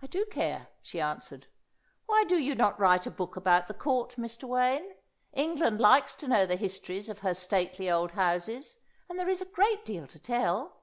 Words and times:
"I 0.00 0.06
do 0.06 0.26
care," 0.30 0.68
she 0.80 1.00
answered. 1.00 1.48
"Why 2.06 2.22
do 2.22 2.38
you 2.38 2.54
not 2.54 2.78
write 2.78 3.04
a 3.04 3.10
book 3.10 3.34
about 3.34 3.66
the 3.66 3.74
Court, 3.74 4.14
Mr. 4.16 4.44
Wayne? 4.44 4.94
England 5.32 5.80
likes 5.80 6.14
to 6.14 6.28
know 6.28 6.46
the 6.46 6.54
histories 6.54 7.08
of 7.08 7.18
her 7.18 7.34
stately 7.34 7.90
old 7.90 8.12
houses, 8.12 8.76
and 9.08 9.18
there 9.18 9.28
is 9.28 9.42
a 9.42 9.44
great 9.44 9.84
deal 9.84 10.06
to 10.06 10.20
tell." 10.20 10.82